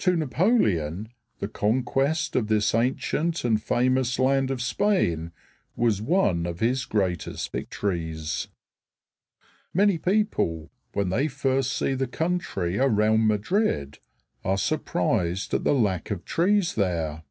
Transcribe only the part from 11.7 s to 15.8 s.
see the country around Madrid, are surprised at the